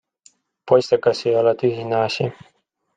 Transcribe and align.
Poistekas 0.71 1.23
ei 1.27 1.37
ole 1.43 1.55
tühine 1.63 2.03
asi! 2.03 2.31